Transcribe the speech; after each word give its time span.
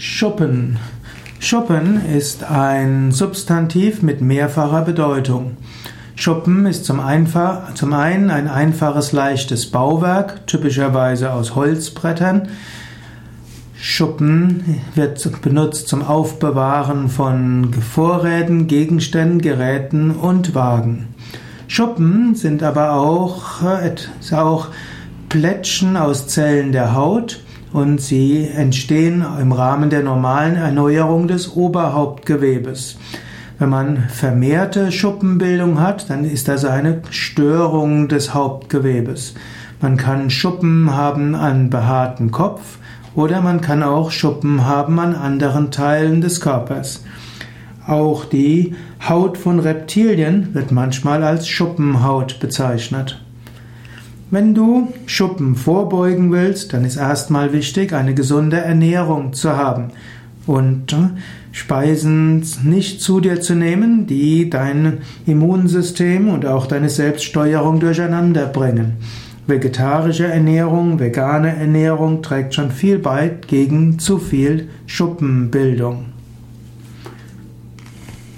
Schuppen. 0.00 0.78
Schuppen 1.40 2.00
ist 2.06 2.44
ein 2.44 3.10
Substantiv 3.10 4.00
mit 4.00 4.20
mehrfacher 4.20 4.82
Bedeutung. 4.82 5.56
Schuppen 6.14 6.66
ist 6.66 6.84
zum, 6.84 7.00
einfach, 7.00 7.74
zum 7.74 7.92
einen 7.92 8.30
ein 8.30 8.46
einfaches, 8.46 9.10
leichtes 9.10 9.72
Bauwerk, 9.72 10.46
typischerweise 10.46 11.32
aus 11.32 11.56
Holzbrettern. 11.56 12.46
Schuppen 13.76 14.80
wird 14.94 15.42
benutzt 15.42 15.88
zum 15.88 16.04
Aufbewahren 16.04 17.08
von 17.08 17.72
Vorräten, 17.74 18.68
Gegenständen, 18.68 19.40
Geräten 19.40 20.12
und 20.12 20.54
Wagen. 20.54 21.08
Schuppen 21.66 22.36
sind 22.36 22.62
aber 22.62 22.92
auch, 22.92 23.62
äh, 23.64 23.96
auch 24.32 24.68
Plättchen 25.28 25.96
aus 25.96 26.28
Zellen 26.28 26.70
der 26.70 26.94
Haut 26.94 27.40
und 27.72 28.00
sie 28.00 28.48
entstehen 28.48 29.24
im 29.40 29.52
Rahmen 29.52 29.90
der 29.90 30.02
normalen 30.02 30.56
Erneuerung 30.56 31.28
des 31.28 31.54
Oberhauptgewebes. 31.54 32.98
Wenn 33.58 33.70
man 33.70 34.04
vermehrte 34.08 34.92
Schuppenbildung 34.92 35.80
hat, 35.80 36.08
dann 36.10 36.24
ist 36.24 36.48
das 36.48 36.64
eine 36.64 37.02
Störung 37.10 38.08
des 38.08 38.32
Hauptgewebes. 38.32 39.34
Man 39.80 39.96
kann 39.96 40.30
Schuppen 40.30 40.94
haben 40.94 41.34
an 41.34 41.70
behaarten 41.70 42.30
Kopf 42.30 42.78
oder 43.14 43.40
man 43.40 43.60
kann 43.60 43.82
auch 43.82 44.10
Schuppen 44.10 44.64
haben 44.64 44.98
an 44.98 45.14
anderen 45.14 45.70
Teilen 45.70 46.20
des 46.20 46.40
Körpers. 46.40 47.04
Auch 47.86 48.24
die 48.24 48.74
Haut 49.08 49.38
von 49.38 49.60
Reptilien 49.60 50.54
wird 50.54 50.72
manchmal 50.72 51.24
als 51.24 51.48
Schuppenhaut 51.48 52.38
bezeichnet. 52.38 53.20
Wenn 54.30 54.54
du 54.54 54.88
Schuppen 55.06 55.54
vorbeugen 55.54 56.30
willst, 56.30 56.74
dann 56.74 56.84
ist 56.84 56.96
erstmal 56.96 57.54
wichtig, 57.54 57.94
eine 57.94 58.12
gesunde 58.12 58.58
Ernährung 58.58 59.32
zu 59.32 59.56
haben 59.56 59.90
und 60.46 60.92
äh, 60.92 60.96
Speisen 61.50 62.44
nicht 62.62 63.00
zu 63.00 63.20
dir 63.20 63.40
zu 63.40 63.54
nehmen, 63.54 64.06
die 64.06 64.50
dein 64.50 64.98
Immunsystem 65.24 66.28
und 66.28 66.44
auch 66.44 66.66
deine 66.66 66.90
Selbststeuerung 66.90 67.80
durcheinander 67.80 68.46
bringen. 68.46 68.98
Vegetarische 69.46 70.26
Ernährung, 70.26 71.00
vegane 71.00 71.56
Ernährung 71.56 72.20
trägt 72.22 72.54
schon 72.54 72.70
viel 72.70 72.98
bei 72.98 73.30
gegen 73.46 73.98
zu 73.98 74.18
viel 74.18 74.68
Schuppenbildung. 74.84 76.17